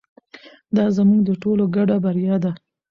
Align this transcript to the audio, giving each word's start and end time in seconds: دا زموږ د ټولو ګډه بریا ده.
دا 0.75 0.85
زموږ 0.95 1.19
د 1.25 1.31
ټولو 1.43 1.63
ګډه 1.75 1.95
بریا 2.03 2.35
ده. 2.43 2.51